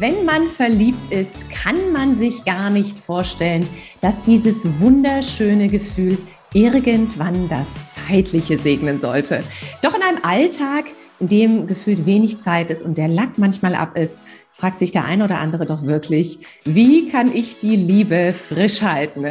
[0.00, 3.66] Wenn man verliebt ist, kann man sich gar nicht vorstellen,
[4.00, 6.16] dass dieses wunderschöne Gefühl
[6.52, 9.42] irgendwann das Zeitliche segnen sollte.
[9.82, 10.84] Doch in einem Alltag,
[11.18, 14.22] in dem gefühlt wenig Zeit ist und der Lack manchmal ab ist,
[14.52, 19.24] fragt sich der ein oder andere doch wirklich, wie kann ich die Liebe frisch halten?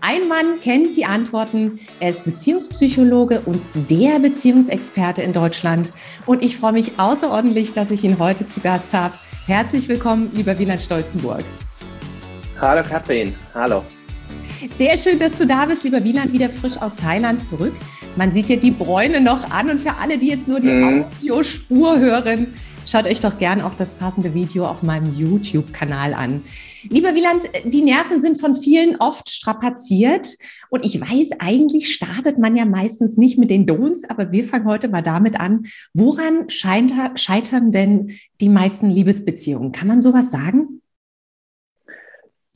[0.00, 5.92] Ein Mann kennt die Antworten, er ist Beziehungspsychologe und der Beziehungsexperte in Deutschland.
[6.24, 9.12] Und ich freue mich außerordentlich, dass ich ihn heute zu Gast habe.
[9.46, 11.44] Herzlich willkommen, lieber Wieland Stolzenburg.
[12.58, 13.84] Hallo Katrin, hallo.
[14.78, 17.74] Sehr schön, dass du da bist, lieber Wieland, wieder frisch aus Thailand zurück.
[18.16, 21.04] Man sieht dir die Bräune noch an und für alle, die jetzt nur die mm.
[21.04, 22.54] Audiospur hören,
[22.86, 26.42] schaut euch doch gern auch das passende Video auf meinem YouTube-Kanal an.
[26.88, 30.36] Lieber Wieland, die Nerven sind von vielen oft strapaziert
[30.68, 34.66] und ich weiß, eigentlich startet man ja meistens nicht mit den Don'ts, aber wir fangen
[34.66, 35.66] heute mal damit an.
[35.94, 39.72] Woran scheitern denn die meisten Liebesbeziehungen?
[39.72, 40.82] Kann man sowas sagen?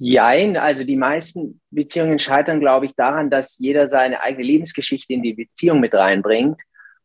[0.00, 5.22] Jein, also die meisten Beziehungen scheitern, glaube ich, daran, dass jeder seine eigene Lebensgeschichte in
[5.22, 6.56] die Beziehung mit reinbringt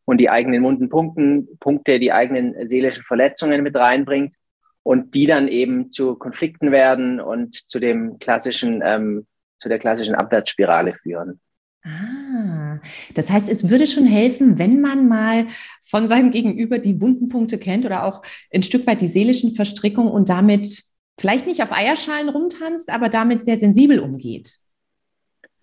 [0.06, 4.36] und die eigenen wunden Punkten, Punkte, die eigenen seelischen Verletzungen mit reinbringt
[4.84, 9.26] und die dann eben zu Konflikten werden und zu dem klassischen, ähm,
[9.58, 11.40] zu der klassischen Abwärtsspirale führen.
[11.86, 12.80] Ah,
[13.14, 15.48] das heißt, es würde schon helfen, wenn man mal
[15.84, 18.22] von seinem Gegenüber die wunden Punkte kennt oder auch
[18.54, 20.84] ein Stück weit die seelischen Verstrickungen und damit
[21.20, 24.63] vielleicht nicht auf Eierschalen rumtanzt, aber damit sehr sensibel umgeht.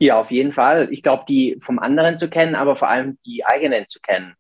[0.03, 0.89] Ja, auf jeden Fall.
[0.91, 4.34] Ich glaube, die vom anderen zu kennen, aber vor allem die eigenen zu kennen.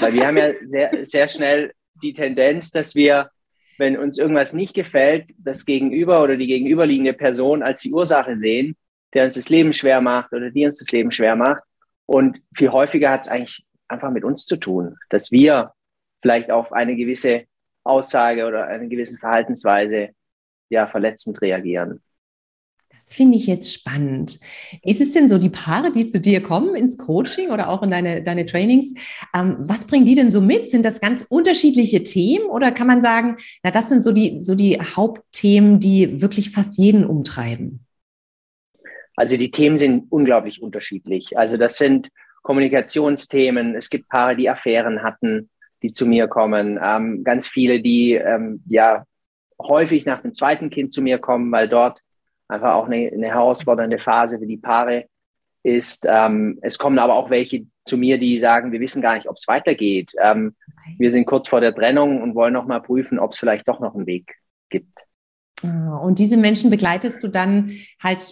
[0.00, 3.30] Weil wir haben ja sehr, sehr schnell die Tendenz, dass wir,
[3.76, 8.74] wenn uns irgendwas nicht gefällt, das Gegenüber oder die gegenüberliegende Person als die Ursache sehen,
[9.12, 11.62] der uns das Leben schwer macht oder die uns das Leben schwer macht.
[12.06, 15.72] Und viel häufiger hat es eigentlich einfach mit uns zu tun, dass wir
[16.22, 17.44] vielleicht auf eine gewisse
[17.84, 20.10] Aussage oder eine gewisse Verhaltensweise
[20.70, 22.02] ja verletzend reagieren.
[23.12, 24.38] Finde ich jetzt spannend.
[24.82, 27.90] Ist es denn so, die Paare, die zu dir kommen ins Coaching oder auch in
[27.90, 28.94] deine, deine Trainings,
[29.36, 30.70] ähm, was bringen die denn so mit?
[30.70, 34.54] Sind das ganz unterschiedliche Themen oder kann man sagen, na, das sind so die, so
[34.54, 37.86] die Hauptthemen, die wirklich fast jeden umtreiben?
[39.16, 41.36] Also die Themen sind unglaublich unterschiedlich.
[41.36, 42.08] Also das sind
[42.42, 43.74] Kommunikationsthemen.
[43.74, 45.50] Es gibt Paare, die Affären hatten,
[45.82, 46.78] die zu mir kommen.
[46.82, 49.04] Ähm, ganz viele, die ähm, ja
[49.60, 52.00] häufig nach dem zweiten Kind zu mir kommen, weil dort
[52.52, 55.06] einfach auch eine, eine herausfordernde Phase für die Paare
[55.62, 56.04] ist.
[56.06, 59.36] Ähm, es kommen aber auch welche zu mir, die sagen, wir wissen gar nicht, ob
[59.36, 60.10] es weitergeht.
[60.22, 60.94] Ähm, okay.
[60.98, 63.80] Wir sind kurz vor der Trennung und wollen noch mal prüfen, ob es vielleicht doch
[63.80, 64.34] noch einen Weg
[64.68, 64.98] gibt.
[65.64, 68.22] Ah, und diese Menschen begleitest du dann halt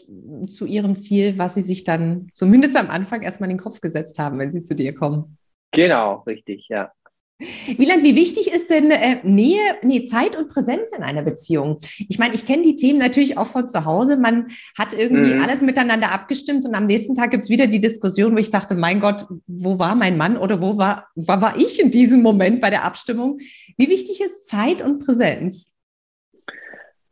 [0.49, 4.19] zu ihrem Ziel, was sie sich dann zumindest am Anfang erstmal in den Kopf gesetzt
[4.19, 5.37] haben, wenn sie zu dir kommen.
[5.73, 6.91] Genau, richtig, ja.
[7.41, 11.79] Wieland, wie wichtig ist denn äh, Nähe, nee, Zeit und Präsenz in einer Beziehung?
[12.09, 14.19] Ich meine, ich kenne die Themen natürlich auch von zu Hause.
[14.19, 15.43] Man hat irgendwie mhm.
[15.43, 18.75] alles miteinander abgestimmt und am nächsten Tag gibt es wieder die Diskussion, wo ich dachte,
[18.75, 22.61] mein Gott, wo war mein Mann oder wo war, wo war ich in diesem Moment
[22.61, 23.39] bei der Abstimmung?
[23.79, 25.73] Wie wichtig ist Zeit und Präsenz?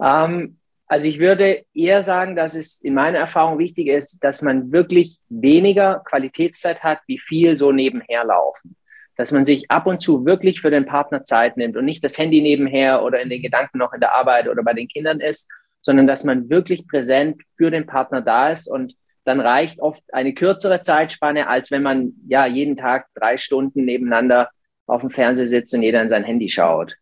[0.03, 4.73] Ähm, also ich würde eher sagen, dass es in meiner Erfahrung wichtig ist, dass man
[4.73, 8.75] wirklich weniger Qualitätszeit hat, wie viel so nebenher laufen.
[9.19, 12.17] Dass man sich ab und zu wirklich für den Partner Zeit nimmt und nicht das
[12.17, 15.49] Handy nebenher oder in den Gedanken noch in der Arbeit oder bei den Kindern ist,
[15.83, 20.33] sondern dass man wirklich präsent für den Partner da ist und dann reicht oft eine
[20.33, 24.49] kürzere Zeitspanne, als wenn man ja jeden Tag drei Stunden nebeneinander
[24.87, 26.95] auf dem Fernseher sitzt und jeder in sein Handy schaut.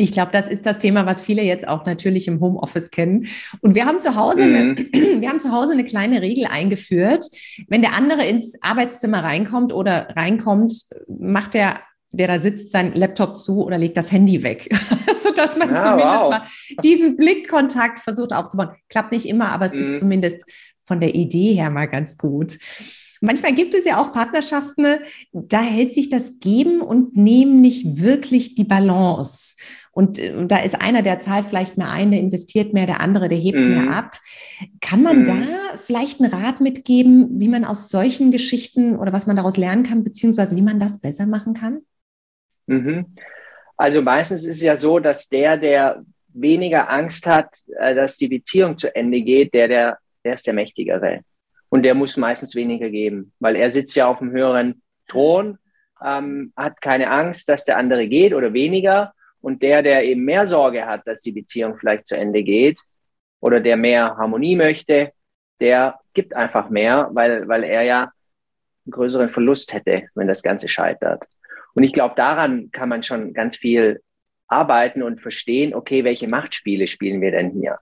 [0.00, 3.26] Ich glaube, das ist das Thema, was viele jetzt auch natürlich im Homeoffice kennen.
[3.62, 4.54] Und wir haben zu Hause, mhm.
[4.54, 4.76] eine,
[5.20, 7.26] wir haben zu Hause eine kleine Regel eingeführt.
[7.66, 11.80] Wenn der andere ins Arbeitszimmer reinkommt oder reinkommt, macht der,
[12.12, 14.68] der da sitzt, sein Laptop zu oder legt das Handy weg,
[15.16, 16.30] sodass man ja, zumindest wow.
[16.30, 16.42] mal
[16.84, 18.70] diesen Blickkontakt versucht aufzubauen.
[18.88, 19.80] Klappt nicht immer, aber es mhm.
[19.80, 20.44] ist zumindest
[20.86, 22.58] von der Idee her mal ganz gut.
[23.20, 24.98] Manchmal gibt es ja auch Partnerschaften,
[25.32, 29.56] da hält sich das Geben und Nehmen nicht wirklich die Balance.
[29.98, 33.00] Und, und äh, da ist einer, der zahlt vielleicht mehr ein, der investiert mehr, der
[33.00, 33.84] andere, der hebt mhm.
[33.84, 34.12] mehr ab.
[34.80, 35.24] Kann man mhm.
[35.24, 35.34] da
[35.76, 40.04] vielleicht einen Rat mitgeben, wie man aus solchen Geschichten oder was man daraus lernen kann,
[40.04, 41.80] beziehungsweise wie man das besser machen kann?
[42.66, 43.06] Mhm.
[43.76, 48.28] Also meistens ist es ja so, dass der, der weniger Angst hat, äh, dass die
[48.28, 51.22] Beziehung zu Ende geht, der, der, der ist der Mächtigere.
[51.70, 55.58] Und der muss meistens weniger geben, weil er sitzt ja auf einem höheren Thron,
[56.04, 59.12] ähm, hat keine Angst, dass der andere geht oder weniger.
[59.40, 62.80] Und der, der eben mehr Sorge hat, dass die Beziehung vielleicht zu Ende geht
[63.40, 65.12] oder der mehr Harmonie möchte,
[65.60, 68.12] der gibt einfach mehr, weil, weil er ja
[68.84, 71.24] einen größeren Verlust hätte, wenn das Ganze scheitert.
[71.74, 74.02] Und ich glaube, daran kann man schon ganz viel
[74.48, 77.78] arbeiten und verstehen, okay, welche Machtspiele spielen wir denn hier?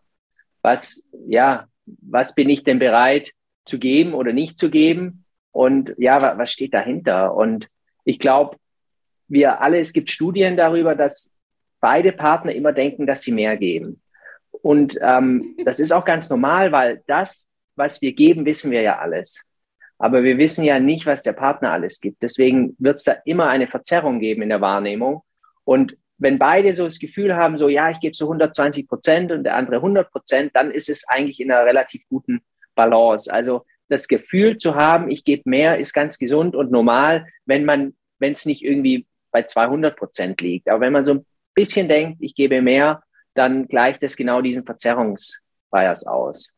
[0.63, 3.33] Was, ja, was bin ich denn bereit
[3.65, 5.25] zu geben oder nicht zu geben?
[5.53, 7.35] Und ja, was steht dahinter?
[7.35, 7.69] Und
[8.05, 8.57] ich glaube,
[9.29, 11.36] wir alle, es gibt Studien darüber, dass
[11.81, 14.01] beide Partner immer denken, dass sie mehr geben.
[14.63, 18.99] Und ähm, das ist auch ganz normal, weil das, was wir geben, wissen wir ja
[18.99, 19.45] alles.
[19.99, 22.23] Aber wir wissen ja nicht, was der Partner alles gibt.
[22.23, 25.23] Deswegen wird es da immer eine Verzerrung geben in der Wahrnehmung.
[25.65, 29.45] Und wenn beide so das Gefühl haben, so ja, ich gebe so 120 Prozent und
[29.45, 32.41] der andere 100 Prozent, dann ist es eigentlich in einer relativ guten
[32.75, 33.33] Balance.
[33.33, 37.95] Also das Gefühl zu haben, ich gebe mehr, ist ganz gesund und normal, wenn man,
[38.19, 40.69] wenn es nicht irgendwie bei 200 Prozent liegt.
[40.69, 41.27] Aber wenn man so ein
[41.57, 43.03] bisschen denkt, ich gebe mehr,
[43.35, 46.53] dann gleicht es genau diesen Verzerrungsbias aus.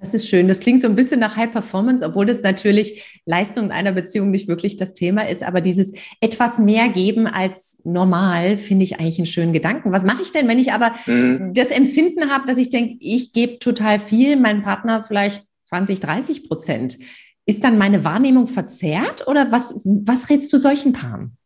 [0.00, 0.48] Das ist schön.
[0.48, 4.30] Das klingt so ein bisschen nach High Performance, obwohl das natürlich Leistung in einer Beziehung
[4.30, 5.42] nicht wirklich das Thema ist.
[5.42, 9.92] Aber dieses etwas mehr geben als normal finde ich eigentlich einen schönen Gedanken.
[9.92, 11.52] Was mache ich denn, wenn ich aber mhm.
[11.52, 16.48] das Empfinden habe, dass ich denke, ich gebe total viel, mein Partner vielleicht 20, 30
[16.48, 16.98] Prozent?
[17.44, 21.36] Ist dann meine Wahrnehmung verzerrt oder was, was rätst du solchen Paaren?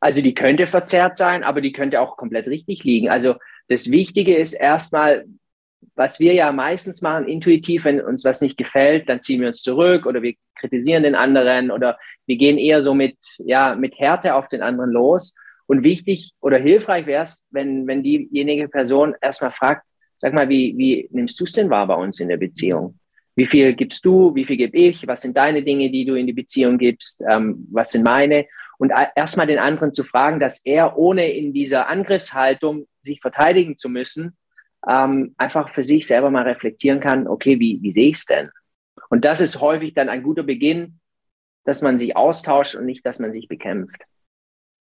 [0.00, 3.10] Also die könnte verzerrt sein, aber die könnte auch komplett richtig liegen.
[3.10, 3.34] Also
[3.68, 5.26] das Wichtige ist erstmal,
[5.94, 9.62] was wir ja meistens machen, intuitiv, wenn uns was nicht gefällt, dann ziehen wir uns
[9.62, 14.34] zurück oder wir kritisieren den anderen oder wir gehen eher so mit, ja, mit Härte
[14.34, 15.34] auf den anderen los.
[15.66, 19.86] Und wichtig oder hilfreich wäre es, wenn, wenn diejenige Person erstmal fragt,
[20.16, 22.98] sag mal, wie, wie nimmst du es denn wahr bei uns in der Beziehung?
[23.36, 24.34] Wie viel gibst du?
[24.34, 25.06] Wie viel gebe ich?
[25.06, 27.22] Was sind deine Dinge, die du in die Beziehung gibst?
[27.28, 28.46] Ähm, was sind meine?
[28.80, 33.90] Und erstmal den anderen zu fragen, dass er ohne in dieser Angriffshaltung sich verteidigen zu
[33.90, 34.38] müssen,
[34.90, 38.48] ähm, einfach für sich selber mal reflektieren kann, okay, wie, wie sehe ich es denn?
[39.10, 40.98] Und das ist häufig dann ein guter Beginn,
[41.64, 44.02] dass man sich austauscht und nicht, dass man sich bekämpft.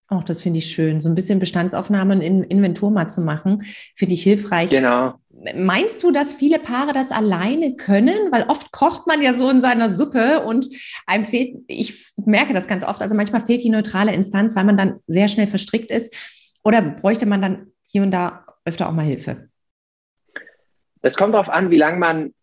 [0.08, 1.02] Auch das finde ich schön.
[1.02, 3.64] So ein bisschen Bestandsaufnahmen in Inventur mal zu machen,
[3.96, 4.70] finde ich hilfreich.
[4.70, 5.16] Genau.
[5.56, 8.32] Meinst du, dass viele Paare das alleine können?
[8.32, 10.68] Weil oft kocht man ja so in seiner Suppe und
[11.06, 14.78] einem fehlt, ich merke das ganz oft, also manchmal fehlt die neutrale Instanz, weil man
[14.78, 16.14] dann sehr schnell verstrickt ist.
[16.64, 19.50] Oder bräuchte man dann hier und da öfter auch mal Hilfe?
[21.02, 22.34] Das kommt darauf an, wie lange man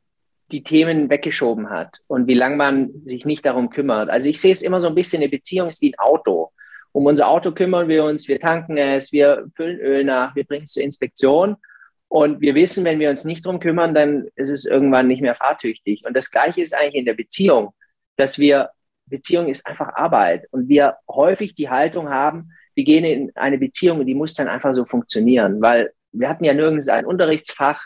[0.53, 4.11] die Themen weggeschoben hat und wie lange man sich nicht darum kümmert.
[4.11, 6.53] Also ich sehe es immer so ein bisschen, eine Beziehung ist wie ein Auto.
[6.93, 10.65] Um unser Auto kümmern wir uns, wir tanken es, wir füllen Öl nach, wir bringen
[10.65, 11.57] es zur Inspektion.
[12.09, 15.35] Und wir wissen, wenn wir uns nicht darum kümmern, dann ist es irgendwann nicht mehr
[15.35, 16.05] fahrtüchtig.
[16.07, 17.75] Und das Gleiche ist eigentlich in der Beziehung,
[18.17, 18.71] dass wir,
[19.07, 20.47] Beziehung ist einfach Arbeit.
[20.51, 24.49] Und wir häufig die Haltung haben, wir gehen in eine Beziehung und die muss dann
[24.49, 27.81] einfach so funktionieren, weil wir hatten ja nirgends ein Unterrichtsfach,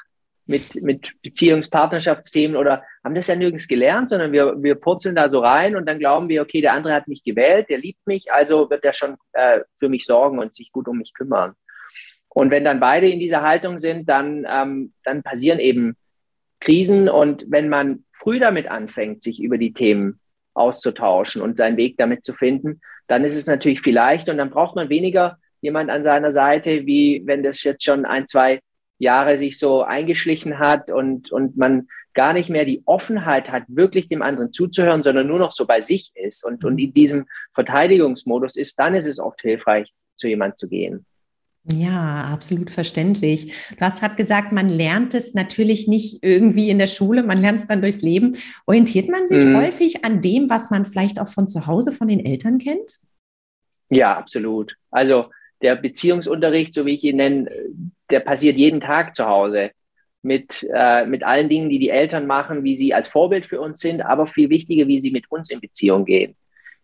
[0.50, 5.38] mit, mit Beziehungspartnerschaftsthemen oder haben das ja nirgends gelernt, sondern wir, wir purzeln da so
[5.38, 8.68] rein und dann glauben wir, okay, der andere hat mich gewählt, der liebt mich, also
[8.68, 11.54] wird er schon äh, für mich sorgen und sich gut um mich kümmern.
[12.32, 15.96] Und wenn dann beide in dieser Haltung sind, dann, ähm, dann passieren eben
[16.60, 17.08] Krisen.
[17.08, 20.20] Und wenn man früh damit anfängt, sich über die Themen
[20.54, 24.50] auszutauschen und seinen Weg damit zu finden, dann ist es natürlich viel leichter und dann
[24.50, 28.60] braucht man weniger jemand an seiner Seite, wie wenn das jetzt schon ein, zwei
[28.98, 34.08] Jahre sich so eingeschlichen hat und, und man gar nicht mehr die Offenheit hat, wirklich
[34.08, 38.56] dem anderen zuzuhören, sondern nur noch so bei sich ist und, und in diesem Verteidigungsmodus
[38.56, 41.06] ist, dann ist es oft hilfreich, zu jemand zu gehen.
[41.64, 43.52] Ja, absolut verständlich.
[43.76, 47.58] Du hast gerade gesagt, man lernt es natürlich nicht irgendwie in der Schule, man lernt
[47.58, 48.36] es dann durchs Leben.
[48.66, 49.56] Orientiert man sich mhm.
[49.56, 53.00] häufig an dem, was man vielleicht auch von zu Hause von den Eltern kennt?
[53.90, 54.74] Ja, absolut.
[54.90, 55.26] Also
[55.60, 57.50] der Beziehungsunterricht, so wie ich ihn nenne,
[58.08, 59.72] der passiert jeden Tag zu Hause
[60.22, 63.80] mit, äh, mit allen Dingen, die die Eltern machen, wie sie als Vorbild für uns
[63.80, 66.36] sind, aber viel wichtiger, wie sie mit uns in Beziehung gehen,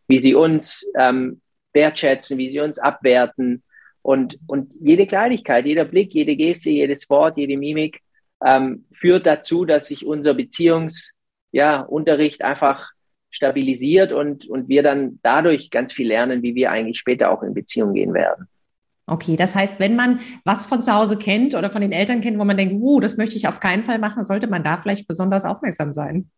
[0.08, 1.40] wie sie uns ähm,
[1.72, 3.62] wertschätzen, wie sie uns abwerten.
[4.06, 8.02] Und, und jede Kleinigkeit, jeder Blick, jede Geste, jedes Wort, jede Mimik
[8.46, 12.88] ähm, führt dazu, dass sich unser Beziehungsunterricht ja, einfach
[13.30, 17.52] stabilisiert und, und wir dann dadurch ganz viel lernen, wie wir eigentlich später auch in
[17.52, 18.46] Beziehung gehen werden.
[19.08, 22.38] Okay, das heißt, wenn man was von zu Hause kennt oder von den Eltern kennt,
[22.38, 25.08] wo man denkt, uh, das möchte ich auf keinen Fall machen, sollte man da vielleicht
[25.08, 26.30] besonders aufmerksam sein.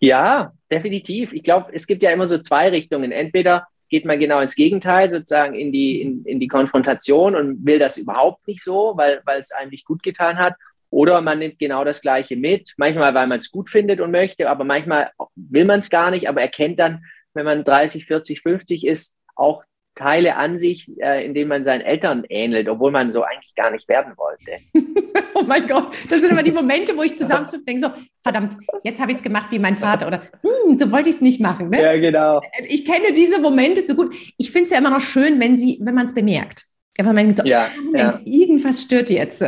[0.00, 1.34] Ja, definitiv.
[1.34, 3.12] Ich glaube, es gibt ja immer so zwei Richtungen.
[3.12, 7.78] Entweder geht man genau ins Gegenteil, sozusagen in die, in, in die Konfrontation und will
[7.78, 10.54] das überhaupt nicht so, weil, weil es einem nicht gut getan hat.
[10.90, 14.48] Oder man nimmt genau das Gleiche mit, manchmal, weil man es gut findet und möchte,
[14.48, 17.04] aber manchmal will man es gar nicht, aber erkennt dann,
[17.34, 19.62] wenn man 30, 40, 50 ist, auch
[19.98, 23.70] Teile an sich, äh, in denen man seinen Eltern ähnelt, obwohl man so eigentlich gar
[23.70, 24.52] nicht werden wollte.
[25.34, 27.90] oh mein Gott, das sind immer die Momente, wo ich zusammenzucke, denke so,
[28.22, 31.20] verdammt, jetzt habe ich es gemacht wie mein Vater oder hm, so wollte ich es
[31.20, 31.70] nicht machen.
[31.70, 31.82] Ne?
[31.82, 32.40] Ja, genau.
[32.68, 34.14] Ich kenne diese Momente so gut.
[34.36, 36.67] Ich finde es ja immer noch schön, wenn sie, wenn man es bemerkt.
[37.00, 38.20] Wenn man so, ja, Moment, ja.
[38.24, 39.42] irgendwas stört jetzt.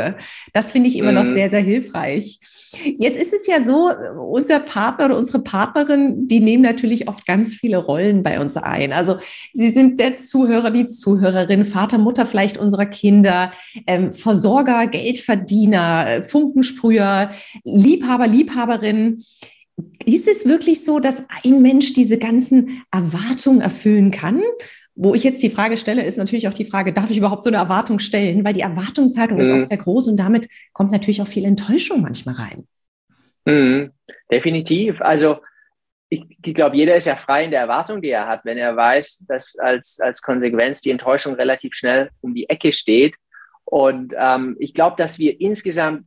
[0.52, 1.16] Das finde ich immer mhm.
[1.16, 2.38] noch sehr, sehr hilfreich.
[2.97, 7.57] Jetzt ist es ja so, unser Partner oder unsere Partnerin, die nehmen natürlich oft ganz
[7.57, 8.92] viele Rollen bei uns ein.
[8.92, 9.16] Also
[9.52, 13.52] sie sind der Zuhörer, die Zuhörerin, Vater, Mutter vielleicht unserer Kinder,
[13.88, 17.30] ähm, Versorger, Geldverdiener, Funkensprüher,
[17.64, 19.21] Liebhaber, Liebhaberin.
[20.04, 24.40] Ist es wirklich so, dass ein Mensch diese ganzen Erwartungen erfüllen kann?
[25.02, 27.49] Wo ich jetzt die Frage stelle, ist natürlich auch die Frage, darf ich überhaupt so
[27.49, 28.45] eine Erwartung stellen?
[28.45, 29.42] Weil die Erwartungshaltung mhm.
[29.42, 32.69] ist oft sehr groß und damit kommt natürlich auch viel Enttäuschung manchmal rein.
[33.47, 33.92] Mhm.
[34.30, 35.00] Definitiv.
[35.00, 35.38] Also
[36.11, 38.76] ich, ich glaube, jeder ist ja frei in der Erwartung, die er hat, wenn er
[38.76, 43.14] weiß, dass als, als Konsequenz die Enttäuschung relativ schnell um die Ecke steht.
[43.64, 46.04] Und ähm, ich glaube, dass wir insgesamt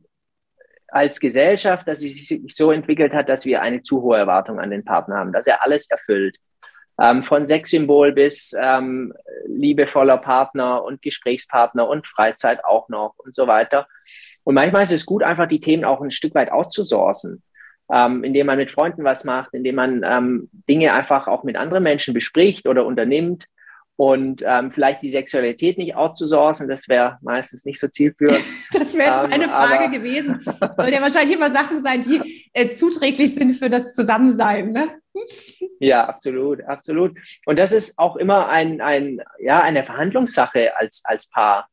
[0.86, 4.70] als Gesellschaft, dass es sich so entwickelt hat, dass wir eine zu hohe Erwartung an
[4.70, 6.36] den Partner haben, dass er alles erfüllt
[7.00, 9.12] ähm, von Sexsymbol bis ähm,
[9.46, 13.86] liebevoller Partner und Gesprächspartner und Freizeit auch noch und so weiter.
[14.44, 17.42] Und manchmal ist es gut, einfach die Themen auch ein Stück weit outzusourcen,
[17.92, 21.82] ähm, indem man mit Freunden was macht, indem man ähm, Dinge einfach auch mit anderen
[21.82, 23.46] Menschen bespricht oder unternimmt
[23.96, 28.40] und ähm, vielleicht die Sexualität nicht outzusourcen, das wäre meistens nicht so zielführend.
[28.72, 30.40] Das wäre jetzt ähm, meine Frage gewesen.
[30.42, 34.88] Soll ja wahrscheinlich immer Sachen sein, die äh, zuträglich sind für das Zusammensein, ne?
[35.78, 37.16] Ja, absolut, absolut.
[37.46, 41.68] Und das ist auch immer ein, ein, ja, eine Verhandlungssache als, als Paar.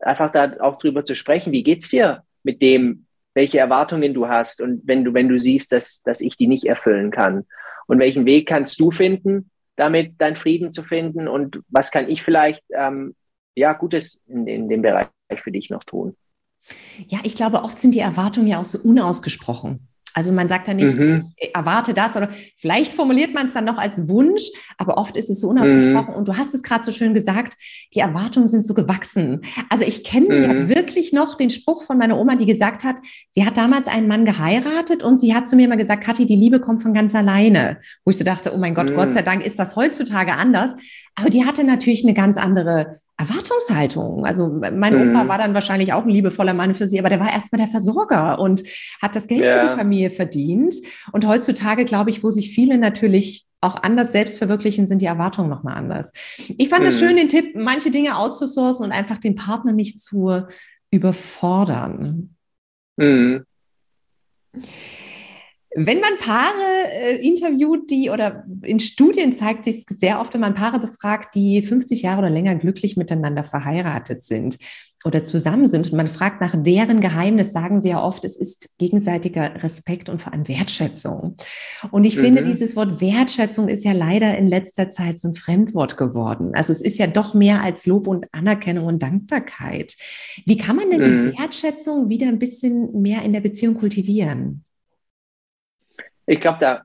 [0.00, 4.60] Einfach da auch drüber zu sprechen, wie geht's dir mit dem, welche Erwartungen du hast
[4.60, 7.46] und wenn du, wenn du siehst, dass, dass ich die nicht erfüllen kann.
[7.86, 9.50] Und welchen Weg kannst du finden,
[9.82, 13.16] damit deinen Frieden zu finden und was kann ich vielleicht ähm,
[13.56, 15.08] ja Gutes in, in dem Bereich
[15.42, 16.16] für dich noch tun?
[17.08, 19.88] Ja, ich glaube, oft sind die Erwartungen ja auch so unausgesprochen.
[20.14, 21.32] Also man sagt ja nicht, mhm.
[21.54, 24.42] erwarte das oder vielleicht formuliert man es dann noch als Wunsch,
[24.78, 26.12] aber oft ist es so unausgesprochen.
[26.12, 26.18] Mhm.
[26.18, 27.54] Und du hast es gerade so schön gesagt,
[27.94, 29.42] die Erwartungen sind so gewachsen.
[29.68, 30.42] Also ich kenne mhm.
[30.42, 32.96] ja wirklich noch den Spruch von meiner Oma, die gesagt hat,
[33.30, 36.36] sie hat damals einen Mann geheiratet und sie hat zu mir immer gesagt, Kathi, die
[36.36, 37.78] Liebe kommt von ganz alleine.
[38.04, 39.14] Wo ich so dachte, oh mein Gott, Gott mhm.
[39.14, 40.74] sei Dank ist das heutzutage anders.
[41.14, 44.24] Aber die hatte natürlich eine ganz andere Erwartungshaltung.
[44.26, 45.10] Also mein mhm.
[45.10, 47.70] Opa war dann wahrscheinlich auch ein liebevoller Mann für sie, aber der war erstmal der
[47.70, 48.62] Versorger und
[49.00, 49.60] hat das Geld ja.
[49.60, 50.74] für die Familie verdient.
[51.12, 55.48] Und heutzutage, glaube ich, wo sich viele natürlich auch anders selbst verwirklichen, sind die Erwartungen
[55.48, 56.12] nochmal anders.
[56.58, 57.06] Ich fand es mhm.
[57.06, 60.42] schön, den Tipp, manche Dinge outzusourcen und einfach den Partner nicht zu
[60.90, 62.34] überfordern.
[62.96, 63.44] Mhm.
[65.74, 66.52] Wenn man Paare
[66.90, 71.62] äh, interviewt, die oder in Studien zeigt sich sehr oft, wenn man Paare befragt, die
[71.62, 74.58] 50 Jahre oder länger glücklich miteinander verheiratet sind
[75.04, 78.76] oder zusammen sind und man fragt nach deren Geheimnis, sagen sie ja oft, es ist
[78.78, 81.36] gegenseitiger Respekt und vor allem Wertschätzung.
[81.90, 82.20] Und ich mhm.
[82.20, 86.52] finde, dieses Wort Wertschätzung ist ja leider in letzter Zeit so ein Fremdwort geworden.
[86.54, 89.96] Also es ist ja doch mehr als Lob und Anerkennung und Dankbarkeit.
[90.44, 91.30] Wie kann man denn mhm.
[91.30, 94.64] die Wertschätzung wieder ein bisschen mehr in der Beziehung kultivieren?
[96.32, 96.82] Ich glaube, da,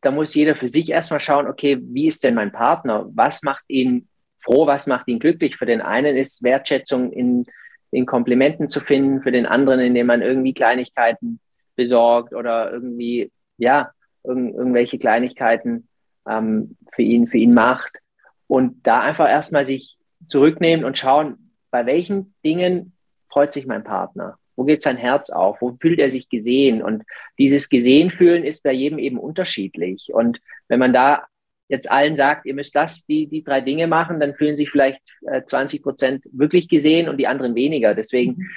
[0.00, 3.06] da muss jeder für sich erstmal schauen, okay, wie ist denn mein Partner?
[3.14, 4.66] Was macht ihn froh?
[4.66, 5.56] Was macht ihn glücklich?
[5.56, 7.46] Für den einen ist Wertschätzung in,
[7.90, 11.40] in Komplimenten zu finden, für den anderen, indem man irgendwie Kleinigkeiten
[11.74, 13.90] besorgt oder irgendwie, ja,
[14.22, 15.88] irg irgendwelche Kleinigkeiten
[16.28, 17.98] ähm, für ihn, für ihn macht.
[18.46, 19.96] Und da einfach erstmal sich
[20.28, 22.96] zurücknehmen und schauen, bei welchen Dingen
[23.28, 24.38] freut sich mein Partner?
[24.56, 25.60] Wo geht sein Herz auf?
[25.60, 26.82] Wo fühlt er sich gesehen?
[26.82, 27.04] Und
[27.38, 30.10] dieses Gesehen fühlen ist bei jedem eben unterschiedlich.
[30.12, 31.26] Und wenn man da
[31.68, 35.00] jetzt allen sagt, ihr müsst das, die, die drei Dinge machen, dann fühlen sich vielleicht
[35.26, 37.94] äh, 20 Prozent wirklich gesehen und die anderen weniger.
[37.94, 38.50] Deswegen mhm.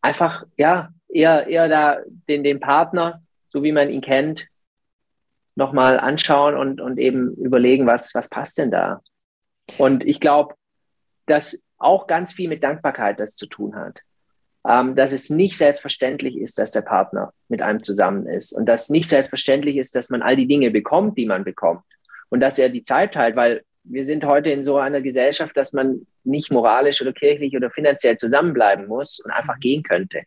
[0.00, 4.48] einfach, ja, eher, eher da den, den Partner, so wie man ihn kennt,
[5.54, 9.00] nochmal anschauen und, und eben überlegen, was, was passt denn da?
[9.78, 10.54] Und ich glaube,
[11.26, 14.00] dass auch ganz viel mit Dankbarkeit das zu tun hat
[14.68, 18.90] ähm, dass es nicht selbstverständlich ist, dass der Partner mit einem zusammen ist und dass
[18.90, 21.82] nicht selbstverständlich ist, dass man all die Dinge bekommt, die man bekommt
[22.28, 25.72] und dass er die Zeit teilt, weil wir sind heute in so einer Gesellschaft, dass
[25.72, 30.22] man nicht moralisch oder kirchlich oder finanziell zusammenbleiben muss und einfach gehen könnte.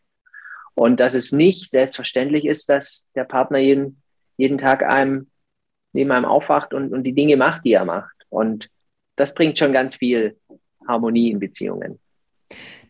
[0.73, 4.01] Und dass es nicht selbstverständlich ist, dass der Partner jeden,
[4.37, 5.29] jeden Tag einem
[5.93, 8.15] neben einem aufwacht und, und die Dinge macht, die er macht.
[8.29, 8.69] Und
[9.15, 10.37] das bringt schon ganz viel
[10.87, 11.99] Harmonie in Beziehungen.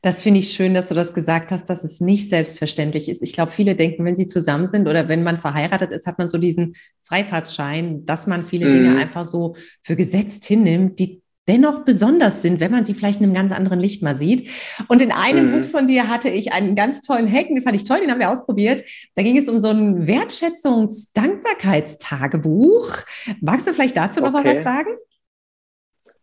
[0.01, 3.24] Das finde ich schön, dass du das gesagt hast, dass es nicht selbstverständlich ist.
[3.24, 6.27] Ich glaube, viele denken, wenn sie zusammen sind oder wenn man verheiratet ist, hat man
[6.27, 8.72] so diesen Freifahrtsschein, dass man viele mhm.
[8.72, 13.25] Dinge einfach so für gesetzt hinnimmt, die dennoch besonders sind, wenn man sie vielleicht in
[13.25, 14.50] einem ganz anderen Licht mal sieht.
[14.88, 15.62] Und in einem mhm.
[15.62, 18.19] Buch von dir hatte ich einen ganz tollen Hack, den fand ich toll, den haben
[18.19, 18.83] wir ausprobiert.
[19.15, 23.00] Da ging es um so ein Wertschätzungs-Dankbarkeitstagebuch.
[23.41, 24.31] Magst du vielleicht dazu okay.
[24.31, 24.91] noch mal was sagen?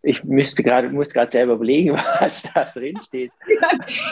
[0.03, 3.33] Ich müsste gerade, muss gerade selber überlegen, was da drin steht.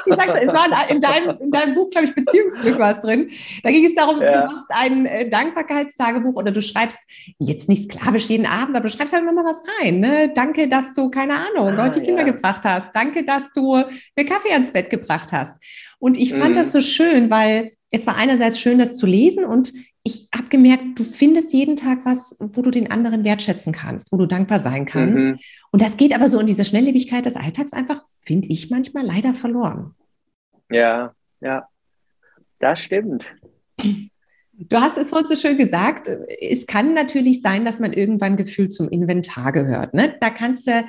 [0.06, 3.30] ich sag's, es war in deinem, in deinem Buch, glaube ich, Beziehungsglück war es drin.
[3.62, 4.46] Da ging es darum, ja.
[4.46, 7.00] du machst ein äh, Dankbarkeitstagebuch oder du schreibst
[7.38, 10.00] jetzt nicht sklavisch jeden Abend, aber du schreibst halt immer mal was rein.
[10.00, 10.30] Ne?
[10.34, 12.32] Danke, dass du, keine Ahnung, ah, heute Kinder ja.
[12.32, 12.94] gebracht hast.
[12.94, 13.82] Danke, dass du
[14.16, 15.62] mir Kaffee ans Bett gebracht hast.
[15.98, 16.58] Und ich fand mhm.
[16.58, 19.72] das so schön, weil es war einerseits schön, das zu lesen und
[20.08, 24.16] ich habe gemerkt, du findest jeden Tag was, wo du den anderen wertschätzen kannst, wo
[24.16, 25.26] du dankbar sein kannst.
[25.26, 25.38] Mhm.
[25.70, 29.34] Und das geht aber so in dieser Schnelllebigkeit des Alltags einfach, finde ich manchmal leider
[29.34, 29.94] verloren.
[30.70, 31.68] Ja, ja,
[32.58, 33.30] das stimmt.
[34.60, 36.08] Du hast es vorhin so schön gesagt,
[36.40, 39.92] es kann natürlich sein, dass man irgendwann gefühlt zum Inventar gehört.
[39.92, 40.16] Ne?
[40.20, 40.84] Da kannst du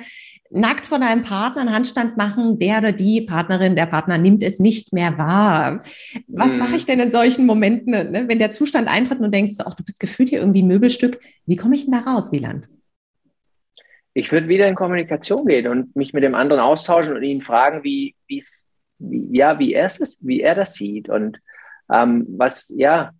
[0.50, 4.58] nackt von deinem Partner einen Handstand machen, der oder die Partnerin, der Partner nimmt es
[4.58, 5.80] nicht mehr wahr.
[6.26, 6.58] Was mhm.
[6.58, 8.24] mache ich denn in solchen Momenten, ne?
[8.26, 11.56] wenn der Zustand eintritt und du denkst, ach, du bist gefühlt hier irgendwie Möbelstück, wie
[11.56, 12.68] komme ich denn da raus, Wieland?
[14.12, 17.84] Ich würde wieder in Kommunikation gehen und mich mit dem anderen austauschen und ihn fragen,
[17.84, 21.38] wie, wie's, wie, ja, wie er es, wie er das sieht und
[21.92, 23.12] ähm, was, ja,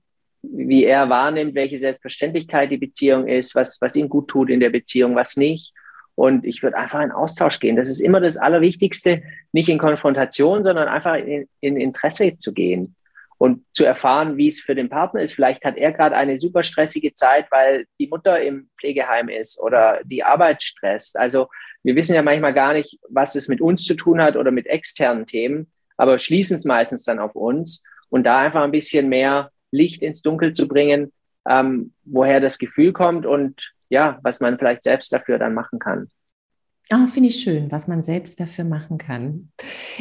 [0.43, 4.71] wie er wahrnimmt, welche Selbstverständlichkeit die Beziehung ist, was, was ihm gut tut in der
[4.71, 5.73] Beziehung, was nicht.
[6.21, 7.77] Und ich würde einfach in Austausch gehen.
[7.77, 9.23] Das ist immer das Allerwichtigste,
[9.53, 12.95] nicht in Konfrontation, sondern einfach in, in Interesse zu gehen
[13.39, 15.33] und zu erfahren, wie es für den Partner ist.
[15.33, 20.01] Vielleicht hat er gerade eine super stressige Zeit, weil die Mutter im Pflegeheim ist oder
[20.05, 21.19] die Arbeit stresst.
[21.19, 21.49] Also
[21.85, 24.67] wir wissen ja manchmal gar nicht, was es mit uns zu tun hat oder mit
[24.67, 29.53] externen Themen, aber schließen es meistens dann auf uns und da einfach ein bisschen mehr
[29.71, 31.13] Licht ins Dunkel zu bringen,
[31.49, 36.09] ähm, woher das Gefühl kommt und ja, was man vielleicht selbst dafür dann machen kann.
[36.93, 39.53] Ah, oh, finde ich schön, was man selbst dafür machen kann.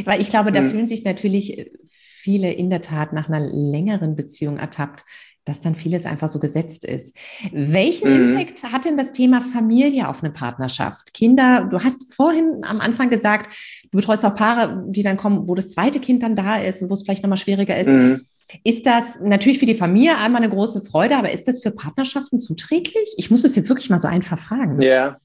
[0.05, 0.69] Weil ich glaube, da hm.
[0.69, 5.05] fühlen sich natürlich viele in der Tat nach einer längeren Beziehung ertappt,
[5.45, 7.15] dass dann vieles einfach so gesetzt ist.
[7.51, 8.33] Welchen mhm.
[8.33, 11.13] Impact hat denn das Thema Familie auf eine Partnerschaft?
[11.13, 13.51] Kinder, du hast vorhin am Anfang gesagt,
[13.91, 16.89] du betreust auch Paare, die dann kommen, wo das zweite Kind dann da ist und
[16.89, 17.89] wo es vielleicht nochmal schwieriger ist.
[17.89, 18.21] Mhm.
[18.63, 22.39] Ist das natürlich für die Familie einmal eine große Freude, aber ist das für Partnerschaften
[22.39, 23.13] zuträglich?
[23.17, 24.81] Ich muss es jetzt wirklich mal so einfach fragen.
[24.81, 25.19] Ja.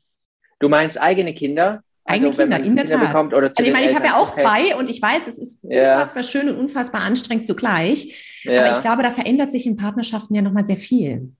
[0.64, 1.83] Du meinst eigene Kinder?
[2.07, 3.35] Eigene also, Kinder, in der Kinder Tat.
[3.35, 5.92] also ich meine, ich habe ja auch zwei und ich weiß, es ist ja.
[5.92, 8.40] unfassbar schön und unfassbar anstrengend zugleich.
[8.44, 8.62] Ja.
[8.62, 11.35] Aber ich glaube, da verändert sich in Partnerschaften ja nochmal sehr viel.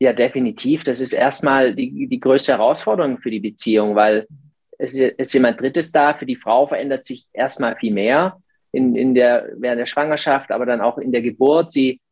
[0.00, 0.84] Ja, definitiv.
[0.84, 4.26] Das ist erstmal die, die größte Herausforderung für die Beziehung, weil
[4.76, 6.12] es ist jemand Drittes da.
[6.12, 8.36] Für die Frau verändert sich erstmal viel mehr
[8.70, 11.72] in, in der, während der Schwangerschaft, aber dann auch in der Geburt.
[11.72, 12.02] Sie,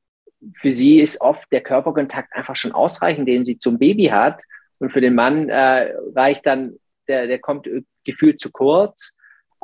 [0.54, 4.40] für sie ist oft der Körperkontakt einfach schon ausreichend, den sie zum Baby hat.
[4.84, 6.74] Und für den Mann äh, reicht dann,
[7.08, 7.66] der, der kommt
[8.04, 9.14] gefühlt zu kurz.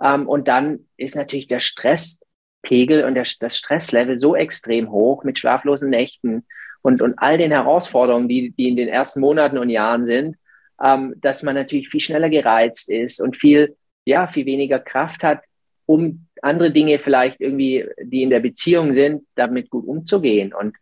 [0.03, 5.39] Ähm, und dann ist natürlich der Stresspegel und der, das Stresslevel so extrem hoch mit
[5.39, 6.47] schlaflosen Nächten
[6.81, 10.37] und, und all den Herausforderungen, die, die in den ersten Monaten und Jahren sind,
[10.83, 15.43] ähm, dass man natürlich viel schneller gereizt ist und viel, ja, viel weniger Kraft hat,
[15.85, 20.55] um andere Dinge vielleicht irgendwie, die in der Beziehung sind, damit gut umzugehen.
[20.55, 20.75] Und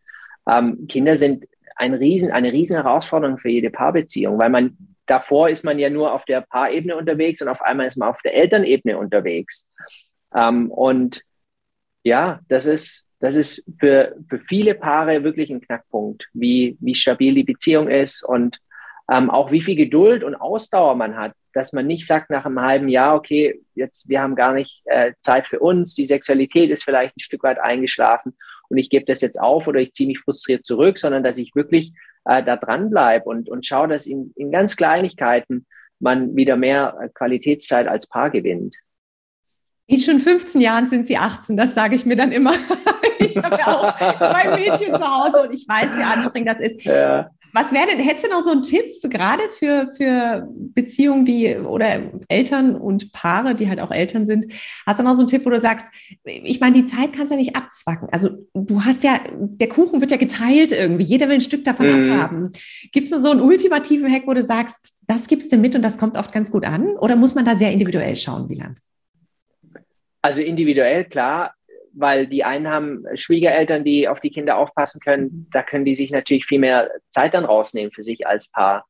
[0.49, 1.45] ähm, Kinder sind
[1.79, 6.13] ein riesen, eine riesen Herausforderung für jede Paarbeziehung, weil man davor ist man ja nur
[6.13, 9.69] auf der Paarebene unterwegs und auf einmal ist man auf der Elternebene unterwegs.
[10.35, 11.23] Ähm, und
[12.03, 17.35] ja, das ist, das ist für, für viele Paare wirklich ein Knackpunkt, wie, wie stabil
[17.35, 18.59] die Beziehung ist und
[19.11, 22.61] ähm, auch wie viel Geduld und Ausdauer man hat, dass man nicht sagt nach einem
[22.61, 26.85] halben Jahr, okay, jetzt wir haben gar nicht äh, Zeit für uns, die Sexualität ist
[26.85, 28.37] vielleicht ein Stück weit eingeschlafen
[28.69, 31.55] und ich gebe das jetzt auf oder ich ziehe mich frustriert zurück, sondern dass ich
[31.55, 31.93] wirklich
[32.25, 35.67] äh, da dran bleibe und, und schaue, dass in, in ganz Kleinigkeiten
[36.01, 38.77] man wieder mehr äh, Qualitätszeit als Paar gewinnt.
[39.87, 42.53] In schon 15 Jahren sind sie 18, das sage ich mir dann immer.
[43.19, 46.85] ich habe ja auch zwei Mädchen zu Hause und ich weiß, wie anstrengend das ist.
[46.85, 47.31] Ja.
[47.53, 51.57] Was wäre denn, hättest du noch so einen Tipp für, gerade für, für Beziehungen, die
[51.57, 54.53] oder Eltern und Paare, die halt auch Eltern sind?
[54.87, 55.89] Hast du noch so einen Tipp, wo du sagst,
[56.25, 58.09] ich meine, die Zeit kannst du ja nicht abzwacken.
[58.13, 61.87] Also du hast ja, der Kuchen wird ja geteilt irgendwie, jeder will ein Stück davon
[61.87, 62.11] mhm.
[62.11, 62.51] abhaben.
[62.93, 65.99] Gibt es so einen ultimativen Hack, wo du sagst, das gibst du mit und das
[65.99, 66.97] kommt oft ganz gut an?
[66.99, 68.79] Oder muss man da sehr individuell schauen, Wieland?
[70.23, 71.55] Also individuell, klar
[71.99, 75.49] weil die einen haben Schwiegereltern, die auf die Kinder aufpassen können.
[75.53, 78.87] Da können die sich natürlich viel mehr Zeit dann rausnehmen für sich als Paar.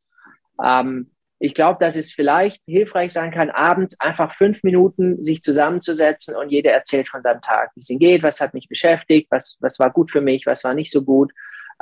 [0.62, 6.34] Ähm, ich glaube, dass es vielleicht hilfreich sein kann, abends einfach fünf Minuten sich zusammenzusetzen
[6.34, 9.56] und jeder erzählt von seinem Tag, wie es ihm geht, was hat mich beschäftigt, was,
[9.60, 11.32] was war gut für mich, was war nicht so gut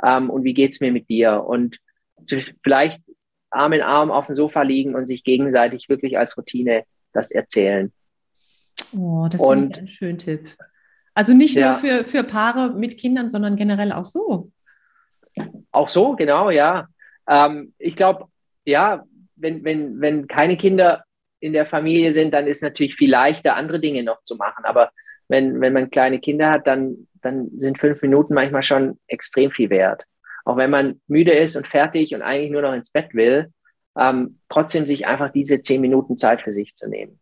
[0.05, 1.43] ähm, und wie geht's mir mit dir.
[1.43, 1.77] Und
[2.63, 3.01] vielleicht
[3.49, 7.91] Arm in Arm auf dem Sofa liegen und sich gegenseitig wirklich als Routine das erzählen.
[8.95, 10.55] Oh, das ich ein schöner Tipp.
[11.17, 11.71] Also nicht ja.
[11.71, 14.51] nur für, für Paare mit Kindern, sondern generell auch so.
[15.71, 16.89] Auch so, genau, ja.
[17.27, 18.27] Ähm, ich glaube,
[18.65, 19.03] ja,
[19.35, 21.05] wenn, wenn, wenn keine Kinder
[21.39, 24.63] in der Familie sind, dann ist es natürlich viel leichter, andere Dinge noch zu machen.
[24.63, 24.91] Aber
[25.27, 29.71] wenn, wenn man kleine Kinder hat, dann, dann sind fünf Minuten manchmal schon extrem viel
[29.71, 30.03] wert.
[30.45, 33.51] Auch wenn man müde ist und fertig und eigentlich nur noch ins Bett will,
[33.97, 37.19] ähm, trotzdem sich einfach diese zehn Minuten Zeit für sich zu nehmen.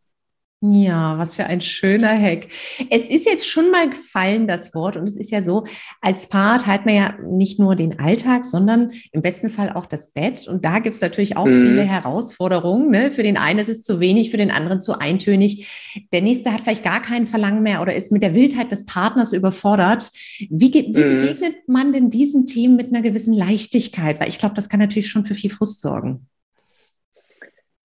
[0.61, 2.47] Ja, was für ein schöner Hack.
[2.89, 4.95] Es ist jetzt schon mal gefallen, das Wort.
[4.95, 5.65] Und es ist ja so,
[6.01, 10.11] als Paar teilt man ja nicht nur den Alltag, sondern im besten Fall auch das
[10.11, 10.47] Bett.
[10.47, 11.67] Und da gibt es natürlich auch mhm.
[11.67, 12.89] viele Herausforderungen.
[12.89, 13.11] Ne?
[13.11, 15.69] Für den einen ist es zu wenig, für den anderen zu eintönig.
[16.13, 19.33] Der nächste hat vielleicht gar kein Verlangen mehr oder ist mit der Wildheit des Partners
[19.33, 20.09] überfordert.
[20.49, 20.93] Wie, wie mhm.
[20.93, 24.19] begegnet man denn diesen Themen mit einer gewissen Leichtigkeit?
[24.19, 26.27] Weil ich glaube, das kann natürlich schon für viel Frust sorgen.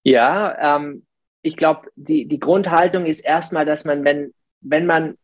[0.03, 1.03] Ja, ähm,
[1.43, 5.17] ich glaube, die, die Grundhaltung ist erstmal, dass man, wenn, wenn man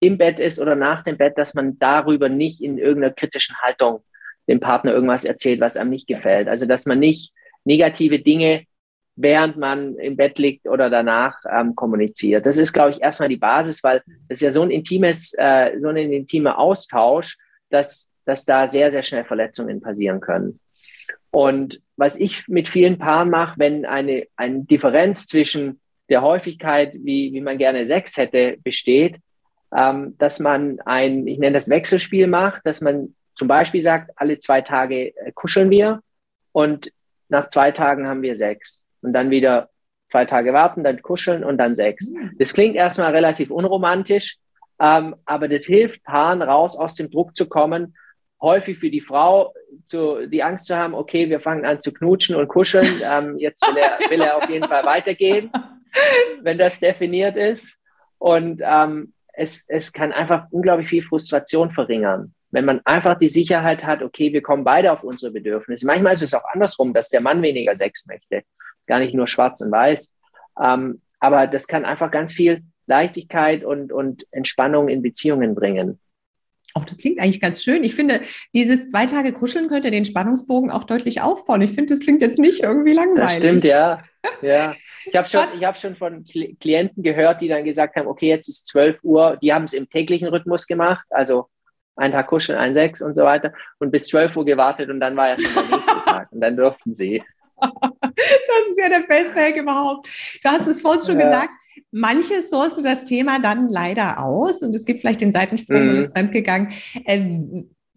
[0.00, 4.02] im Bett ist oder nach dem Bett, dass man darüber nicht in irgendeiner kritischen Haltung
[4.48, 6.48] dem Partner irgendwas erzählt, was einem nicht gefällt.
[6.48, 7.32] Also, dass man nicht
[7.64, 8.66] negative Dinge,
[9.14, 12.46] während man im Bett liegt oder danach ähm, kommuniziert.
[12.46, 15.78] Das ist, glaube ich, erstmal die Basis, weil das ist ja so ein intimes, äh,
[15.78, 17.36] so ein intimer Austausch,
[17.70, 20.58] dass, dass da sehr, sehr schnell Verletzungen passieren können.
[21.32, 27.32] Und was ich mit vielen Paaren mache, wenn eine, eine Differenz zwischen der Häufigkeit, wie,
[27.32, 29.16] wie man gerne Sex hätte, besteht,
[29.74, 34.38] ähm, dass man ein, ich nenne das Wechselspiel macht, dass man zum Beispiel sagt, alle
[34.38, 36.00] zwei Tage äh, kuscheln wir
[36.52, 36.92] und
[37.30, 38.84] nach zwei Tagen haben wir Sex.
[39.00, 39.70] Und dann wieder
[40.10, 42.10] zwei Tage warten, dann kuscheln und dann Sex.
[42.10, 42.32] Mhm.
[42.38, 44.36] Das klingt erstmal relativ unromantisch,
[44.78, 47.94] ähm, aber das hilft Paaren raus aus dem Druck zu kommen
[48.42, 49.54] häufig für die Frau
[49.86, 52.86] zu, die Angst zu haben, okay, wir fangen an zu knutschen und kuscheln.
[53.02, 55.50] Ähm, jetzt will er, will er auf jeden Fall weitergehen,
[56.42, 57.78] wenn das definiert ist.
[58.18, 62.34] Und ähm, es, es kann einfach unglaublich viel Frustration verringern.
[62.50, 65.86] Wenn man einfach die Sicherheit hat, okay, wir kommen beide auf unsere Bedürfnisse.
[65.86, 68.42] Manchmal ist es auch andersrum, dass der Mann weniger Sex möchte.
[68.86, 70.14] Gar nicht nur schwarz und weiß.
[70.62, 75.98] Ähm, aber das kann einfach ganz viel Leichtigkeit und, und Entspannung in Beziehungen bringen.
[76.74, 77.84] Auch das klingt eigentlich ganz schön.
[77.84, 78.20] Ich finde,
[78.54, 81.62] dieses zwei Tage Kuscheln könnte den Spannungsbogen auch deutlich aufbauen.
[81.62, 83.22] Ich finde, das klingt jetzt nicht irgendwie langweilig.
[83.22, 84.02] Das stimmt, ja.
[84.40, 84.74] ja.
[85.04, 88.66] Ich habe schon, hab schon von Klienten gehört, die dann gesagt haben, okay, jetzt ist
[88.68, 89.38] 12 Uhr.
[89.42, 91.46] Die haben es im täglichen Rhythmus gemacht, also
[91.96, 93.52] ein Tag kuscheln, ein Sechs und so weiter.
[93.78, 96.32] Und bis 12 Uhr gewartet und dann war ja schon der nächste Tag.
[96.32, 97.22] Und dann durften sie.
[97.62, 100.08] Das ist ja der beste Hack überhaupt.
[100.42, 101.26] Du hast es vorhin schon ja.
[101.26, 101.54] gesagt,
[101.90, 105.90] manche sourcen das Thema dann leider aus und es gibt vielleicht den Seitensprung mhm.
[105.90, 106.68] und ist fremdgegangen.
[107.04, 107.30] Äh,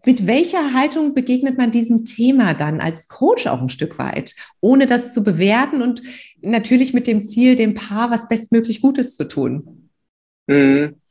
[0.05, 4.85] mit welcher Haltung begegnet man diesem Thema dann als Coach auch ein Stück weit, ohne
[4.85, 6.03] das zu bewerten und
[6.41, 9.89] natürlich mit dem Ziel, dem Paar was bestmöglich Gutes zu tun?
[10.47, 11.01] Mhm.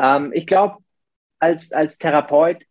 [0.00, 0.78] Ähm, ich glaube,
[1.38, 2.64] als, als Therapeut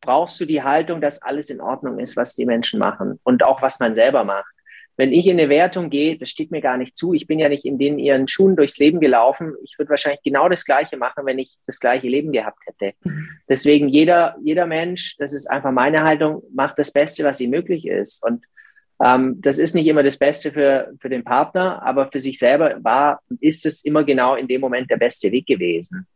[0.00, 3.62] brauchst du die Haltung, dass alles in Ordnung ist, was die Menschen machen und auch
[3.62, 4.53] was man selber macht.
[4.96, 7.14] Wenn ich in eine Wertung gehe, das steht mir gar nicht zu.
[7.14, 9.54] Ich bin ja nicht in den ihren Schuhen durchs Leben gelaufen.
[9.64, 12.96] Ich würde wahrscheinlich genau das Gleiche machen, wenn ich das gleiche Leben gehabt hätte.
[13.02, 13.28] Mhm.
[13.48, 17.86] Deswegen jeder, jeder Mensch, das ist einfach meine Haltung, macht das Beste, was ihm möglich
[17.86, 18.24] ist.
[18.24, 18.44] Und
[19.02, 22.76] ähm, das ist nicht immer das Beste für, für den Partner, aber für sich selber
[22.82, 26.06] war und ist es immer genau in dem Moment der beste Weg gewesen.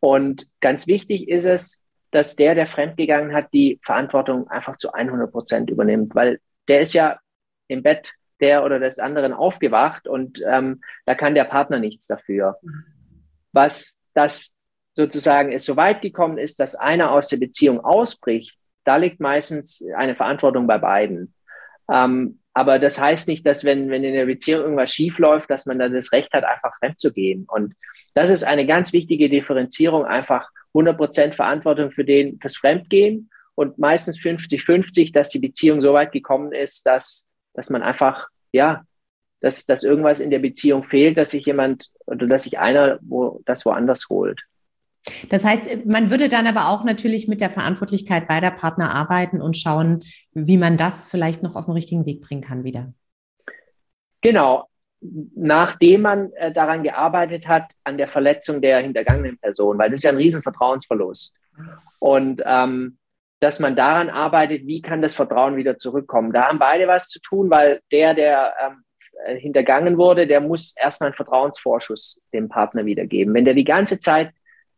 [0.00, 5.32] Und ganz wichtig ist es, dass der, der fremdgegangen hat, die Verantwortung einfach zu 100
[5.32, 6.38] Prozent übernimmt, weil
[6.68, 7.18] der ist ja
[7.68, 12.58] im Bett der oder des anderen aufgewacht und ähm, da kann der Partner nichts dafür.
[13.52, 14.56] Was das
[14.94, 19.84] sozusagen es so weit gekommen ist, dass einer aus der Beziehung ausbricht, da liegt meistens
[19.96, 21.34] eine Verantwortung bei beiden.
[21.90, 25.66] Ähm, aber das heißt nicht, dass wenn, wenn in der Beziehung irgendwas schief läuft, dass
[25.66, 27.46] man dann das Recht hat, einfach fremd zu gehen.
[27.48, 27.74] Und
[28.14, 34.18] das ist eine ganz wichtige Differenzierung, einfach 100% Verantwortung für den, fürs Fremdgehen und meistens
[34.18, 38.84] 50-50, dass die Beziehung so weit gekommen ist, dass dass man einfach, ja,
[39.40, 43.40] dass, dass irgendwas in der Beziehung fehlt, dass sich jemand oder dass sich einer wo,
[43.44, 44.40] das woanders holt.
[45.28, 49.56] Das heißt, man würde dann aber auch natürlich mit der Verantwortlichkeit beider Partner arbeiten und
[49.56, 52.94] schauen, wie man das vielleicht noch auf den richtigen Weg bringen kann wieder.
[54.22, 54.68] Genau.
[55.36, 60.04] Nachdem man äh, daran gearbeitet hat, an der Verletzung der hintergangenen Person, weil das ist
[60.04, 61.34] ja ein Riesenvertrauensverlust.
[61.98, 62.96] Und ähm,
[63.40, 66.32] dass man daran arbeitet, wie kann das Vertrauen wieder zurückkommen.
[66.32, 68.84] Da haben beide was zu tun, weil der, der ähm,
[69.24, 73.34] äh, hintergangen wurde, der muss erstmal einen Vertrauensvorschuss dem Partner wiedergeben.
[73.34, 74.32] Wenn der die ganze Zeit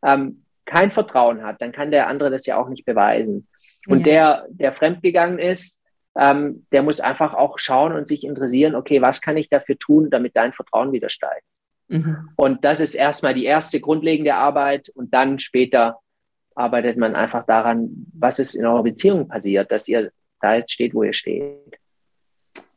[0.05, 3.47] ähm, kein Vertrauen hat, dann kann der andere das ja auch nicht beweisen.
[3.87, 4.05] Und ja.
[4.05, 5.81] der, der fremdgegangen ist,
[6.19, 10.11] ähm, der muss einfach auch schauen und sich interessieren, okay, was kann ich dafür tun,
[10.11, 11.45] damit dein Vertrauen wieder steigt.
[11.88, 12.31] Mhm.
[12.37, 16.01] Und das ist erstmal die erste grundlegende Arbeit und dann später
[16.57, 20.95] arbeitet man einfach daran, was ist in eurer Beziehung passiert, dass ihr da jetzt steht,
[20.95, 21.79] wo ihr steht.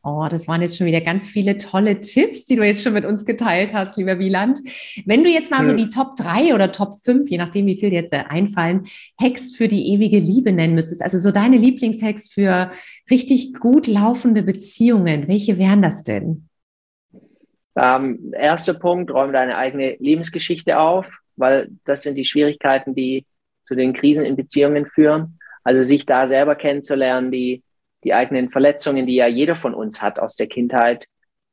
[0.02, 3.04] Oh, das waren jetzt schon wieder ganz viele tolle Tipps, die du jetzt schon mit
[3.04, 4.58] uns geteilt hast, lieber Wieland.
[5.04, 7.92] Wenn du jetzt mal so die Top 3 oder Top 5, je nachdem, wie viel
[7.92, 8.86] jetzt äh, einfallen,
[9.20, 12.70] Hacks für die ewige Liebe nennen müsstest, also so deine Lieblingshacks für
[13.10, 16.48] richtig gut laufende Beziehungen, welche wären das denn?
[17.76, 23.26] Ähm, erster Punkt, räume deine eigene Lebensgeschichte auf, weil das sind die Schwierigkeiten, die
[23.70, 25.38] zu den Krisen in Beziehungen führen.
[25.62, 27.62] Also sich da selber kennenzulernen, die
[28.02, 31.06] die eigenen Verletzungen, die ja jeder von uns hat aus der Kindheit,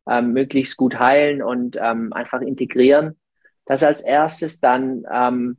[0.10, 3.20] ähm, möglichst gut heilen und ähm, einfach integrieren.
[3.66, 5.58] Das als erstes dann ähm,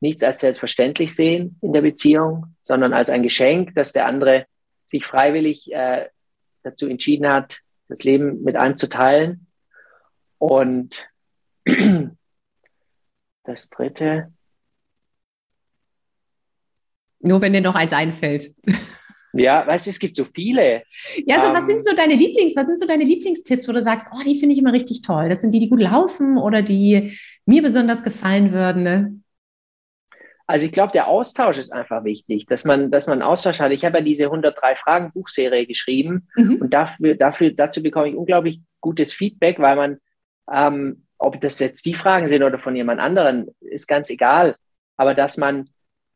[0.00, 4.46] nichts als selbstverständlich sehen in der Beziehung, sondern als ein Geschenk, dass der andere
[4.90, 6.08] sich freiwillig äh,
[6.64, 9.46] dazu entschieden hat, das Leben mit einem zu teilen.
[10.38, 11.08] Und
[13.44, 14.32] das dritte.
[17.22, 18.54] Nur wenn dir noch eins einfällt.
[19.34, 20.82] Ja, weißt du, es gibt so viele.
[21.24, 23.82] Ja, so ähm, was sind so deine Lieblings, was sind so deine Lieblingstipps, wo du
[23.82, 25.28] sagst, oh, die finde ich immer richtig toll.
[25.28, 28.82] Das sind die, die gut laufen oder die mir besonders gefallen würden.
[28.82, 29.22] Ne?
[30.46, 33.72] Also ich glaube, der Austausch ist einfach wichtig, dass man, dass man Austausch hat.
[33.72, 36.56] Ich habe ja diese 103 Fragen Buchserie geschrieben mhm.
[36.56, 39.98] und dafür, dafür, dazu bekomme ich unglaublich gutes Feedback, weil man,
[40.52, 44.56] ähm, ob das jetzt die Fragen sind oder von jemand anderen, ist ganz egal.
[44.98, 45.70] Aber dass man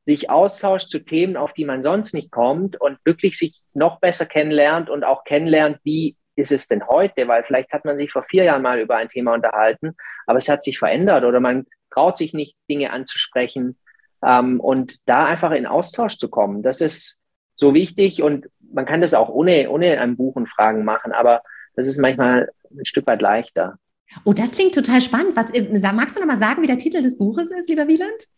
[0.06, 4.24] sich austauscht zu Themen, auf die man sonst nicht kommt und wirklich sich noch besser
[4.24, 7.26] kennenlernt und auch kennenlernt, wie ist es denn heute?
[7.26, 10.48] Weil vielleicht hat man sich vor vier Jahren mal über ein Thema unterhalten, aber es
[10.48, 13.78] hat sich verändert oder man traut sich nicht, Dinge anzusprechen
[14.24, 16.62] ähm, und da einfach in Austausch zu kommen.
[16.62, 17.18] Das ist
[17.56, 21.42] so wichtig und man kann das auch ohne, ohne ein Buch und Fragen machen, aber
[21.74, 23.76] das ist manchmal ein Stück weit leichter.
[24.24, 25.36] Oh, das klingt total spannend.
[25.36, 28.28] Was, äh, magst du noch mal sagen, wie der Titel des Buches ist, lieber Wieland?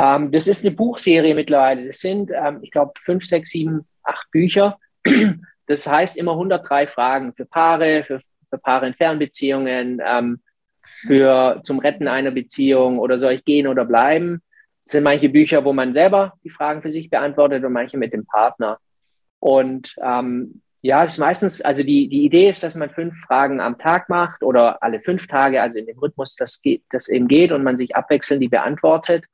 [0.00, 1.86] Ähm, das ist eine Buchserie mittlerweile.
[1.86, 4.78] Das sind, ähm, ich glaube, fünf, sechs, sieben, acht Bücher.
[5.66, 10.40] Das heißt immer 103 Fragen für Paare, für, für Paare in Fernbeziehungen, ähm,
[11.06, 14.42] für zum Retten einer Beziehung oder soll ich gehen oder bleiben.
[14.84, 18.12] Das sind manche Bücher, wo man selber die Fragen für sich beantwortet und manche mit
[18.12, 18.78] dem Partner.
[19.38, 23.60] Und ähm, ja, das ist meistens, also die, die Idee ist, dass man fünf Fragen
[23.60, 27.28] am Tag macht oder alle fünf Tage, also in dem Rhythmus, das, geht, das eben
[27.28, 29.24] geht und man sich abwechselnd die beantwortet.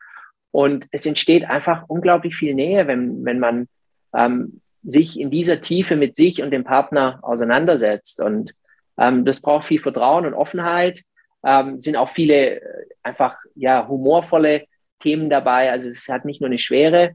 [0.50, 3.68] Und es entsteht einfach unglaublich viel Nähe, wenn, wenn man
[4.14, 8.20] ähm, sich in dieser Tiefe mit sich und dem Partner auseinandersetzt.
[8.20, 8.54] Und
[8.98, 11.02] ähm, das braucht viel Vertrauen und Offenheit.
[11.44, 14.64] Ähm, sind auch viele äh, einfach ja humorvolle
[15.00, 15.70] Themen dabei.
[15.70, 17.14] Also es hat nicht nur eine schwere,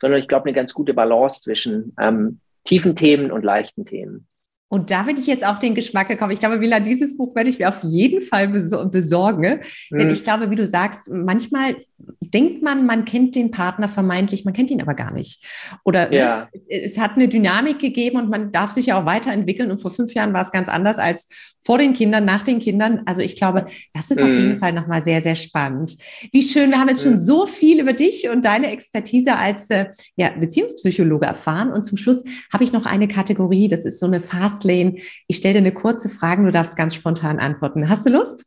[0.00, 4.26] sondern ich glaube eine ganz gute Balance zwischen ähm, tiefen Themen und leichten Themen.
[4.72, 6.32] Und da bin ich jetzt auf den Geschmack gekommen.
[6.32, 9.60] Ich glaube, Villa, dieses Buch werde ich mir auf jeden Fall besorgen.
[9.90, 9.98] Mhm.
[9.98, 14.54] Denn ich glaube, wie du sagst, manchmal denkt man, man kennt den Partner vermeintlich, man
[14.54, 15.44] kennt ihn aber gar nicht.
[15.84, 16.48] Oder ne, ja.
[16.70, 19.70] es hat eine Dynamik gegeben und man darf sich ja auch weiterentwickeln.
[19.70, 21.28] Und vor fünf Jahren war es ganz anders als
[21.60, 23.02] vor den Kindern, nach den Kindern.
[23.04, 24.24] Also ich glaube, das ist mhm.
[24.24, 25.98] auf jeden Fall nochmal sehr, sehr spannend.
[26.32, 27.10] Wie schön, wir haben jetzt mhm.
[27.10, 31.70] schon so viel über dich und deine Expertise als äh, ja, Beziehungspsychologe erfahren.
[31.70, 35.02] Und zum Schluss habe ich noch eine Kategorie, das ist so eine Fast Fastlane.
[35.26, 37.88] Ich stelle dir eine kurze Frage, du darfst ganz spontan antworten.
[37.88, 38.46] Hast du Lust?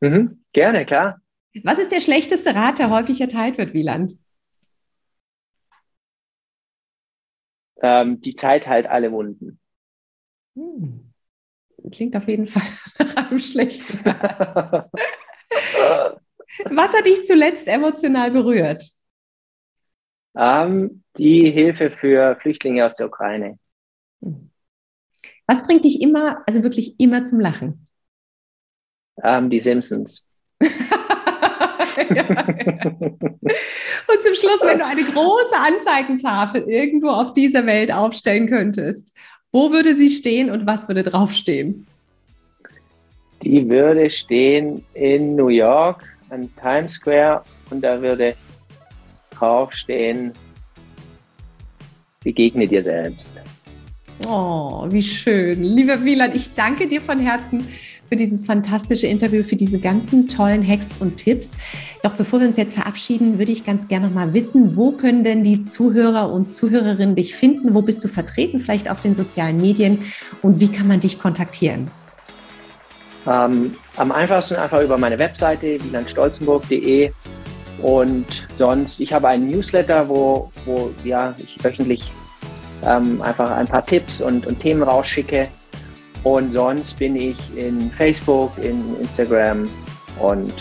[0.00, 1.20] Mhm, gerne, klar.
[1.62, 4.16] Was ist der schlechteste Rat, der häufig erteilt wird, Wieland?
[7.80, 9.58] Ähm, die Zeit heilt alle Wunden.
[10.56, 11.12] Hm.
[11.90, 12.62] Klingt auf jeden Fall
[12.98, 14.90] nach einem schlechten Rat.
[16.70, 18.84] Was hat dich zuletzt emotional berührt?
[20.36, 23.58] Ähm, die Hilfe für Flüchtlinge aus der Ukraine.
[24.22, 24.50] Hm.
[25.46, 27.86] Was bringt dich immer, also wirklich immer zum Lachen?
[29.22, 30.26] Ähm, die Simpsons.
[30.60, 30.68] ja,
[34.06, 39.16] Und zum Schluss, wenn du eine große Anzeigentafel irgendwo auf dieser Welt aufstellen könntest,
[39.52, 41.86] wo würde sie stehen und was würde draufstehen?
[43.42, 48.34] Die würde stehen in New York an Times Square und da würde
[49.30, 50.32] draufstehen,
[52.22, 53.36] begegne dir selbst.
[54.26, 55.62] Oh, wie schön.
[55.62, 57.66] Lieber Wieland, ich danke dir von Herzen
[58.08, 61.52] für dieses fantastische Interview, für diese ganzen tollen Hacks und Tipps.
[62.02, 65.24] Doch bevor wir uns jetzt verabschieden, würde ich ganz gerne noch mal wissen, wo können
[65.24, 67.74] denn die Zuhörer und Zuhörerinnen dich finden?
[67.74, 68.60] Wo bist du vertreten?
[68.60, 69.98] Vielleicht auf den sozialen Medien?
[70.42, 71.90] Und wie kann man dich kontaktieren?
[73.26, 77.10] Ähm, am einfachsten einfach über meine Webseite wielandstolzenburg.de
[77.82, 82.10] und sonst, ich habe einen Newsletter, wo, wo ja, ich wöchentlich
[82.86, 85.48] ähm, einfach ein paar Tipps und, und Themen rausschicke.
[86.22, 89.68] Und sonst bin ich in Facebook, in Instagram
[90.18, 90.52] und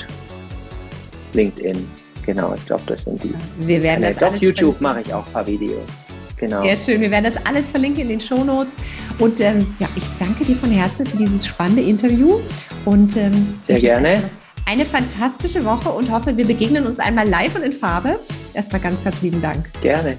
[1.33, 1.87] LinkedIn.
[2.25, 3.33] Genau, ich glaube, das sind die.
[3.59, 6.05] Wir werden das Auf YouTube mache ich auch ein paar Videos.
[6.37, 6.61] Genau.
[6.61, 7.01] Sehr schön.
[7.01, 8.75] Wir werden das alles verlinken in den Show Notes.
[9.19, 12.39] Und ähm, ja, ich danke dir von Herzen für dieses spannende Interview.
[12.85, 14.23] Und ähm, sehr gerne.
[14.65, 18.19] Eine fantastische Woche und hoffe, wir begegnen uns einmal live und in Farbe.
[18.53, 19.69] Erstmal ganz, ganz lieben Dank.
[19.81, 20.17] Gerne.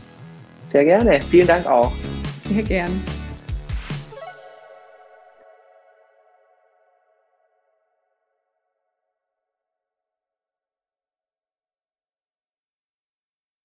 [0.67, 1.21] Sehr gerne.
[1.31, 1.93] Vielen Dank auch.
[2.49, 3.01] Sehr gern.